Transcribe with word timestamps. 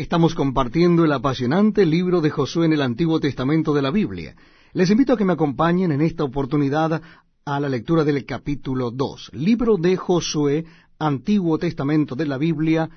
Estamos 0.00 0.34
compartiendo 0.34 1.04
el 1.04 1.12
apasionante 1.12 1.84
libro 1.84 2.22
de 2.22 2.30
Josué 2.30 2.64
en 2.64 2.72
el 2.72 2.80
Antiguo 2.80 3.20
Testamento 3.20 3.74
de 3.74 3.82
la 3.82 3.90
Biblia. 3.90 4.34
Les 4.72 4.88
invito 4.88 5.12
a 5.12 5.16
que 5.18 5.26
me 5.26 5.34
acompañen 5.34 5.92
en 5.92 6.00
esta 6.00 6.24
oportunidad 6.24 7.02
a 7.44 7.60
la 7.60 7.68
lectura 7.68 8.02
del 8.02 8.24
capítulo 8.24 8.90
2. 8.90 9.32
Libro 9.34 9.76
de 9.76 9.98
Josué, 9.98 10.64
Antiguo 10.98 11.58
Testamento 11.58 12.16
de 12.16 12.24
la 12.24 12.38
Biblia, 12.38 12.88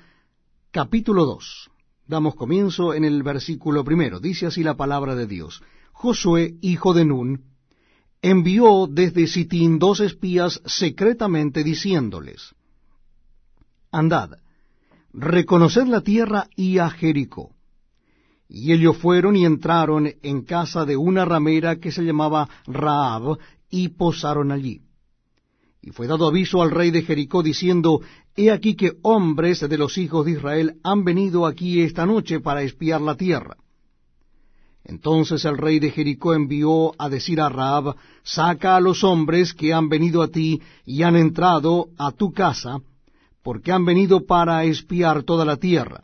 capítulo 0.70 1.26
2. 1.26 1.70
Damos 2.06 2.36
comienzo 2.36 2.94
en 2.94 3.04
el 3.04 3.22
versículo 3.22 3.84
primero. 3.84 4.18
Dice 4.18 4.46
así 4.46 4.62
la 4.62 4.78
palabra 4.78 5.14
de 5.14 5.26
Dios. 5.26 5.62
Josué, 5.92 6.54
hijo 6.62 6.94
de 6.94 7.04
Nun, 7.04 7.44
envió 8.22 8.88
desde 8.90 9.26
Sitín 9.26 9.78
dos 9.78 10.00
espías 10.00 10.62
secretamente 10.64 11.64
diciéndoles, 11.64 12.54
Andad, 13.92 14.38
reconoced 15.14 15.86
la 15.86 16.00
tierra 16.00 16.48
y 16.56 16.78
a 16.78 16.90
Jericó. 16.90 17.52
Y 18.48 18.72
ellos 18.72 18.96
fueron 18.98 19.36
y 19.36 19.46
entraron 19.46 20.12
en 20.22 20.42
casa 20.42 20.84
de 20.84 20.96
una 20.96 21.24
ramera 21.24 21.76
que 21.76 21.92
se 21.92 22.02
llamaba 22.02 22.48
Raab, 22.66 23.38
y 23.70 23.88
posaron 23.88 24.52
allí. 24.52 24.82
Y 25.82 25.90
fue 25.90 26.06
dado 26.06 26.28
aviso 26.28 26.62
al 26.62 26.70
rey 26.70 26.90
de 26.90 27.02
Jericó 27.02 27.42
diciendo, 27.42 28.00
He 28.36 28.50
aquí 28.50 28.74
que 28.74 28.92
hombres 29.02 29.60
de 29.60 29.78
los 29.78 29.98
hijos 29.98 30.24
de 30.24 30.32
Israel 30.32 30.76
han 30.82 31.04
venido 31.04 31.46
aquí 31.46 31.80
esta 31.80 32.06
noche 32.06 32.40
para 32.40 32.62
espiar 32.62 33.00
la 33.00 33.16
tierra. 33.16 33.56
Entonces 34.84 35.44
el 35.44 35.56
rey 35.56 35.78
de 35.78 35.90
Jericó 35.90 36.34
envió 36.34 36.92
a 37.00 37.08
decir 37.08 37.40
a 37.40 37.48
Raab, 37.48 37.96
Saca 38.22 38.76
a 38.76 38.80
los 38.80 39.02
hombres 39.02 39.54
que 39.54 39.72
han 39.72 39.88
venido 39.88 40.22
a 40.22 40.28
ti 40.28 40.60
y 40.84 41.02
han 41.02 41.16
entrado 41.16 41.88
a 41.98 42.12
tu 42.12 42.32
casa, 42.32 42.80
porque 43.44 43.70
han 43.70 43.84
venido 43.84 44.24
para 44.26 44.64
espiar 44.64 45.22
toda 45.22 45.44
la 45.44 45.58
tierra. 45.58 46.02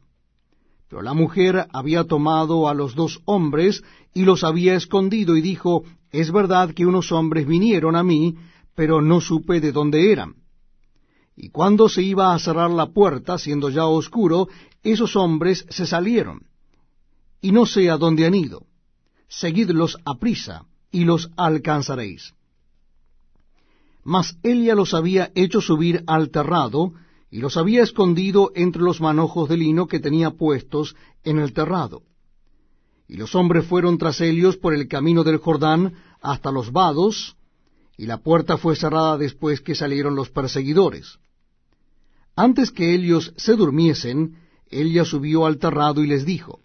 Pero 0.89 1.03
la 1.03 1.15
mujer 1.15 1.67
había 1.73 2.05
tomado 2.05 2.69
a 2.69 2.75
los 2.75 2.95
dos 2.95 3.23
hombres 3.25 3.83
y 4.13 4.25
los 4.25 4.45
había 4.45 4.75
escondido 4.75 5.37
y 5.37 5.41
dijo, 5.41 5.85
es 6.11 6.31
verdad 6.31 6.75
que 6.75 6.85
unos 6.85 7.11
hombres 7.13 7.47
vinieron 7.47 7.97
a 7.97 8.03
mí, 8.03 8.37
pero 8.75 9.01
no 9.01 9.21
supe 9.23 9.61
de 9.61 9.73
dónde 9.73 10.13
eran. 10.13 10.35
Y 11.35 11.49
cuando 11.49 11.89
se 11.89 12.03
iba 12.03 12.35
a 12.35 12.39
cerrar 12.39 12.71
la 12.71 12.93
puerta, 12.93 13.39
siendo 13.39 13.71
ya 13.71 13.87
oscuro, 13.87 14.49
esos 14.83 15.17
hombres 15.17 15.65
se 15.71 15.87
salieron. 15.87 16.43
Y 17.41 17.53
no 17.53 17.65
sé 17.65 17.89
a 17.89 17.97
dónde 17.97 18.27
han 18.27 18.35
ido. 18.35 18.67
Seguidlos 19.29 19.97
a 20.05 20.19
prisa, 20.19 20.67
y 20.91 21.05
los 21.05 21.31
alcanzaréis. 21.37 22.35
Mas 24.05 24.37
ella 24.43 24.75
los 24.75 24.93
había 24.93 25.31
hecho 25.35 25.63
subir 25.63 26.05
al 26.07 26.31
terrado, 26.31 26.93
y 27.31 27.39
los 27.39 27.57
había 27.57 27.83
escondido 27.83 28.51
entre 28.55 28.83
los 28.83 29.01
manojos 29.01 29.49
de 29.49 29.57
lino 29.57 29.87
que 29.87 30.01
tenía 30.01 30.31
puestos 30.31 30.97
en 31.23 31.39
el 31.39 31.53
terrado. 31.53 32.03
Y 33.09 33.17
los 33.17 33.35
hombres 33.35 33.67
fueron 33.67 33.99
tras 33.99 34.21
ellos 34.21 34.57
por 34.57 34.75
el 34.75 34.89
camino 34.89 35.25
del 35.25 35.39
Jordán 35.39 35.95
hasta 36.21 36.51
los 36.51 36.73
vados, 36.73 37.37
y 37.97 38.07
la 38.07 38.19
puerta 38.19 38.57
fue 38.57 38.77
cerrada 38.77 39.19
después 39.19 39.61
que 39.61 39.75
salieron 39.75 40.15
los 40.15 40.31
perseguidores. 40.31 41.19
Antes 42.35 42.71
que 42.71 42.95
ellos 42.95 43.33
se 43.37 43.55
durmiesen, 43.55 44.37
ella 44.71 45.05
subió 45.05 45.47
al 45.47 45.59
terrado 45.59 46.03
y 46.03 46.07
les 46.07 46.25
dijo, 46.25 46.61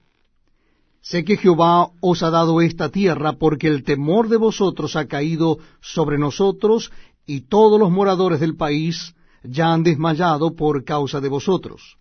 Sé 1.02 1.24
que 1.24 1.38
Jehová 1.38 1.92
os 2.00 2.24
ha 2.24 2.32
dado 2.32 2.62
esta 2.62 2.90
tierra 2.90 3.34
porque 3.34 3.68
el 3.68 3.84
temor 3.84 4.30
de 4.30 4.38
vosotros 4.38 4.96
ha 4.96 5.06
caído 5.06 5.60
sobre 5.80 6.18
nosotros 6.18 6.92
y 7.28 7.42
todos 7.42 7.80
los 7.80 7.92
moradores 7.92 8.40
del 8.40 8.56
país 8.56 9.15
ya 9.50 9.74
han 9.74 9.84
desmayado 9.84 10.56
por 10.56 10.84
causa 10.84 11.22
de 11.22 11.30
vosotros. 11.30 11.98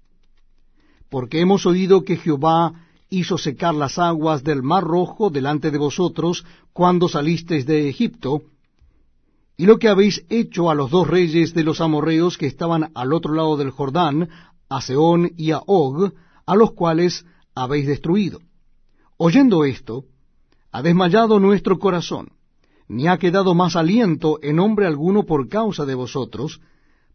Porque 1.11 1.41
hemos 1.41 1.67
oído 1.67 2.03
que 2.03 2.17
Jehová 2.17 2.73
hizo 3.11 3.39
secar 3.39 3.75
las 3.75 3.99
aguas 3.99 4.43
del 4.43 4.63
mar 4.63 4.85
rojo 4.85 5.31
delante 5.31 5.71
de 5.71 5.79
vosotros 5.79 6.45
cuando 6.73 7.09
salisteis 7.09 7.67
de 7.67 7.89
Egipto, 7.89 8.43
y 9.57 9.67
lo 9.67 9.79
que 9.79 9.89
habéis 9.89 10.25
hecho 10.31 10.69
a 10.69 10.75
los 10.75 10.91
dos 10.91 11.07
reyes 11.07 11.55
de 11.55 11.63
los 11.63 11.81
amorreos 11.81 12.37
que 12.37 12.47
estaban 12.47 12.91
al 12.95 13.13
otro 13.13 13.35
lado 13.35 13.57
del 13.57 13.71
Jordán, 13.71 14.29
a 14.69 14.81
Seón 14.81 15.31
y 15.37 15.53
a 15.53 15.61
Og, 15.67 16.13
a 16.45 16.57
los 16.57 16.73
cuales 16.73 17.25
habéis 17.55 17.87
destruido. 17.87 18.41
Oyendo 19.17 19.65
esto, 19.65 20.05
ha 20.73 20.83
desmayado 20.83 21.39
nuestro 21.39 21.79
corazón, 21.79 22.33
ni 22.89 23.07
ha 23.07 23.19
quedado 23.19 23.55
más 23.55 23.77
aliento 23.77 24.39
en 24.43 24.59
hombre 24.59 24.87
alguno 24.87 25.23
por 25.23 25.49
causa 25.49 25.87
de 25.87 25.95
vosotros, 25.95 26.61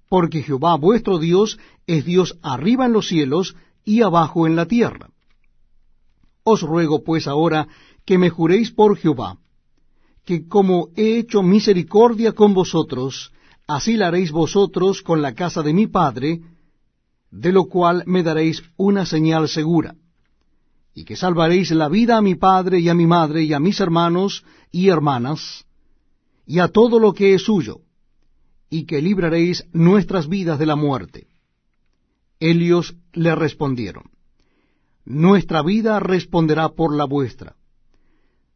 porque 0.09 0.41
Jehová 0.41 0.75
vuestro 0.75 1.19
Dios 1.19 1.59
es 1.85 2.03
Dios 2.03 2.37
arriba 2.41 2.87
en 2.87 2.93
los 2.93 3.07
cielos 3.07 3.55
y 3.85 4.01
abajo 4.01 4.47
en 4.47 4.55
la 4.55 4.65
tierra. 4.65 5.09
Os 6.43 6.61
ruego 6.61 7.03
pues 7.03 7.27
ahora 7.27 7.67
que 8.05 8.17
me 8.17 8.29
juréis 8.29 8.71
por 8.71 8.97
Jehová, 8.97 9.37
que 10.25 10.47
como 10.47 10.89
he 10.95 11.19
hecho 11.19 11.43
misericordia 11.43 12.33
con 12.33 12.53
vosotros, 12.53 13.31
así 13.67 13.97
la 13.97 14.07
haréis 14.07 14.31
vosotros 14.31 15.03
con 15.03 15.21
la 15.21 15.35
casa 15.35 15.61
de 15.61 15.73
mi 15.73 15.85
Padre, 15.85 16.41
de 17.29 17.51
lo 17.51 17.65
cual 17.65 18.03
me 18.07 18.23
daréis 18.23 18.63
una 18.77 19.05
señal 19.05 19.47
segura, 19.47 19.95
y 20.95 21.03
que 21.05 21.15
salvaréis 21.15 21.69
la 21.71 21.87
vida 21.87 22.17
a 22.17 22.21
mi 22.21 22.33
Padre 22.33 22.79
y 22.79 22.89
a 22.89 22.95
mi 22.95 23.05
Madre 23.05 23.43
y 23.43 23.53
a 23.53 23.59
mis 23.59 23.79
hermanos 23.79 24.43
y 24.71 24.89
hermanas, 24.89 25.65
y 26.47 26.57
a 26.59 26.67
todo 26.69 26.99
lo 26.99 27.13
que 27.13 27.35
es 27.35 27.43
suyo, 27.43 27.81
y 28.69 28.85
que 28.85 29.01
libraréis 29.01 29.65
nuestras 29.73 30.27
vidas 30.27 30.59
de 30.59 30.65
la 30.65 30.75
muerte. 30.75 31.27
Ellos 32.39 32.95
le 33.13 33.35
respondieron, 33.35 34.03
Nuestra 35.05 35.63
vida 35.63 35.99
responderá 35.99 36.69
por 36.69 36.95
la 36.95 37.05
vuestra. 37.05 37.55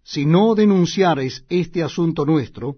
Si 0.03 0.25
no 0.25 0.53
denunciareis 0.53 1.45
este 1.49 1.81
asunto 1.81 2.25
nuestro, 2.25 2.77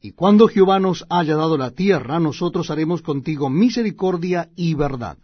y 0.00 0.12
cuando 0.12 0.48
Jehová 0.48 0.80
nos 0.80 1.04
haya 1.10 1.36
dado 1.36 1.58
la 1.58 1.72
tierra, 1.72 2.18
nosotros 2.18 2.70
haremos 2.70 3.02
contigo 3.02 3.50
misericordia 3.50 4.48
y 4.56 4.74
verdad. 4.74 5.18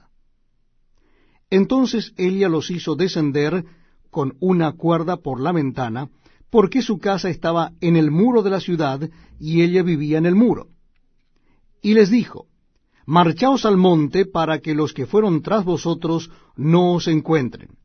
Entonces 1.48 2.12
ella 2.16 2.48
los 2.48 2.70
hizo 2.70 2.96
descender 2.96 3.64
con 4.10 4.36
una 4.40 4.72
cuerda 4.72 5.16
por 5.16 5.40
la 5.40 5.52
ventana, 5.52 6.10
porque 6.50 6.82
su 6.82 6.98
casa 6.98 7.30
estaba 7.30 7.72
en 7.80 7.96
el 7.96 8.10
muro 8.10 8.42
de 8.42 8.50
la 8.50 8.60
ciudad, 8.60 9.08
y 9.40 9.62
ella 9.62 9.82
vivía 9.82 10.18
en 10.18 10.26
el 10.26 10.34
muro 10.34 10.68
y 11.86 11.94
les 11.94 12.10
dijo, 12.10 12.48
Marchaos 13.06 13.64
al 13.64 13.76
monte 13.76 14.26
para 14.26 14.58
que 14.58 14.74
los 14.74 14.92
que 14.92 15.06
fueron 15.06 15.40
tras 15.40 15.64
vosotros 15.64 16.32
no 16.56 16.94
os 16.94 17.06
encuentren, 17.06 17.78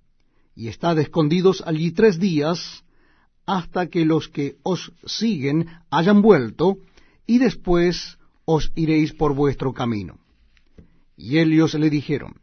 y 0.56 0.70
estad 0.70 0.98
escondidos 0.98 1.62
allí 1.68 1.92
tres 1.92 2.18
días, 2.20 2.84
hasta 3.46 3.90
que 3.92 4.04
los 4.04 4.28
que 4.28 4.56
os 4.64 4.92
siguen 5.06 5.68
hayan 5.92 6.24
vuelto, 6.24 6.78
y 7.28 7.38
después 7.38 8.18
os 8.44 8.72
iréis 8.74 9.14
por 9.14 9.36
vuestro 9.36 9.72
camino. 9.72 10.18
Y 11.16 11.38
ellos 11.38 11.76
le 11.76 11.92
dijeron, 11.92 12.42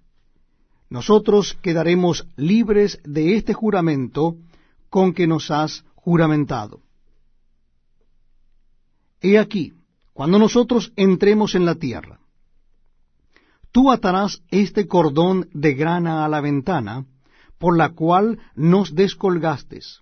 Nosotros 0.89 1.59
quedaremos 1.61 2.25
libres 2.37 3.01
de 3.03 3.35
este 3.35 3.53
juramento 3.53 4.37
con 4.91 5.13
que 5.13 5.27
nos 5.27 5.51
has 5.51 5.85
juramentado. 5.97 6.83
He 9.21 9.41
aquí, 9.41 9.73
cuando 10.19 10.41
nosotros 10.41 10.93
entremos 10.97 11.55
en 11.55 11.65
la 11.65 11.77
tierra. 11.77 12.19
Tú 13.71 13.93
atarás 13.93 14.43
este 14.51 14.89
cordón 14.89 15.49
de 15.53 15.75
grana 15.75 16.25
a 16.25 16.29
la 16.29 16.41
ventana, 16.41 17.07
por 17.57 17.79
la 17.79 17.91
cual 17.91 18.41
nos 18.57 18.97
descolgastes, 18.97 20.01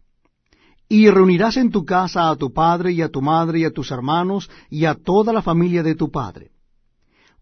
y 0.88 1.10
reunirás 1.10 1.58
en 1.58 1.70
tu 1.70 1.84
casa 1.84 2.30
a 2.30 2.36
tu 2.36 2.50
padre 2.50 2.92
y 2.92 3.02
a 3.02 3.10
tu 3.10 3.20
madre 3.20 3.58
y 3.58 3.64
a 3.66 3.70
tus 3.70 3.90
hermanos 3.90 4.48
y 4.70 4.86
a 4.86 4.94
toda 4.94 5.34
la 5.34 5.42
familia 5.42 5.82
de 5.82 5.94
tu 5.94 6.10
padre. 6.10 6.50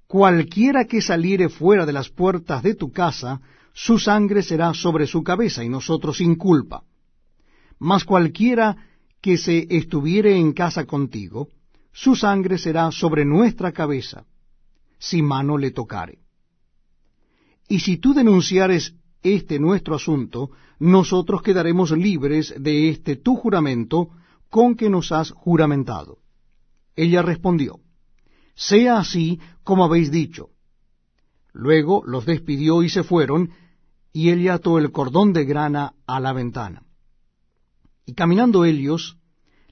Cualquiera 0.09 0.85
que 0.85 1.01
saliere 1.01 1.49
fuera 1.49 1.87
de 1.87 1.93
las 1.93 2.09
puertas 2.09 2.65
de 2.65 2.75
tu 2.75 2.91
casa, 2.91 3.41
su 3.73 4.01
sangre 4.01 4.43
será 4.43 4.75
sobre 4.75 5.07
su 5.07 5.23
cabeza 5.23 5.63
y 5.63 5.69
nosotros 5.69 6.17
sin 6.17 6.35
culpa. 6.35 6.83
Mas 7.79 8.03
cualquiera 8.03 8.77
que 9.21 9.39
se 9.39 9.65
estuviere 9.71 10.37
en 10.37 10.53
casa 10.53 10.87
contigo, 10.87 11.47
su 11.95 12.17
sangre 12.17 12.59
será 12.59 12.91
sobre 12.91 13.25
nuestra 13.25 13.71
cabeza, 13.71 14.27
si 14.99 15.23
mano 15.23 15.57
le 15.57 15.71
tocare. 15.71 16.19
Y 17.69 17.79
si 17.79 17.99
tú 17.99 18.13
denunciares 18.13 18.95
este 19.23 19.61
nuestro 19.61 19.95
asunto, 19.95 20.51
nosotros 20.81 21.41
quedaremos 21.41 21.93
libres 21.93 22.53
de 22.59 22.91
este 22.91 23.15
tu 23.15 23.37
juramento 23.37 24.11
con 24.51 24.75
que 24.75 24.91
nos 24.91 25.13
has 25.13 25.31
juramentado. 25.31 26.19
Ella 26.97 27.23
respondió, 27.23 27.79
Sea 28.57 28.99
así 28.99 29.39
como 29.63 29.85
habéis 29.85 30.11
dicho. 30.11 30.51
Luego 31.53 32.03
los 32.05 32.27
despidió 32.27 32.83
y 32.83 32.89
se 32.89 33.05
fueron, 33.05 33.51
y 34.13 34.31
ella 34.31 34.55
ató 34.55 34.79
el 34.79 34.91
cordón 34.91 35.33
de 35.33 35.45
grana 35.45 35.95
a 36.07 36.19
la 36.19 36.33
ventana. 36.33 36.83
Y 38.05 38.15
caminando 38.15 38.65
ellos, 38.65 39.17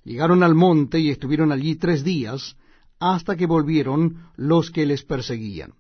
Llegaron 0.05 0.43
al 0.43 0.55
monte 0.55 0.99
y 0.99 1.11
estuvieron 1.11 1.53
allí 1.53 1.77
tres 1.77 2.03
días, 2.05 2.57
hasta 2.99 3.37
que 3.37 3.47
volvieron 3.47 4.29
los 4.37 4.71
que 4.71 4.87
les 4.87 5.03
perseguían. 5.05 5.75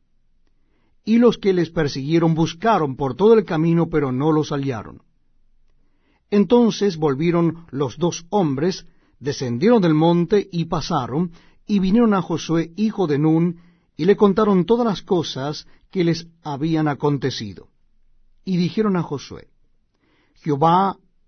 y 1.04 1.18
los 1.18 1.38
que 1.38 1.52
les 1.52 1.70
persiguieron 1.70 2.34
buscaron 2.34 2.96
por 2.96 3.16
todo 3.16 3.34
el 3.34 3.44
camino, 3.44 3.88
pero 3.88 4.12
no 4.12 4.32
los 4.32 4.50
hallaron. 4.50 5.02
Entonces 6.30 6.96
volvieron 6.96 7.66
los 7.70 7.98
dos 7.98 8.24
hombres, 8.30 8.86
descendieron 9.18 9.82
del 9.82 9.94
monte 9.94 10.48
y 10.50 10.66
pasaron, 10.66 11.32
y 11.66 11.78
vinieron 11.78 12.14
a 12.14 12.22
Josué, 12.22 12.72
hijo 12.76 13.06
de 13.06 13.18
Nun, 13.18 13.58
y 13.96 14.04
le 14.04 14.16
contaron 14.16 14.64
todas 14.64 14.86
las 14.86 15.02
cosas 15.02 15.66
que 15.90 16.04
les 16.04 16.26
habían 16.42 16.88
acontecido. 16.88 17.68
Y 18.44 18.56
dijeron 18.56 18.96
a 18.96 19.02
Josué, 19.02 19.48
Jehová 20.36 20.96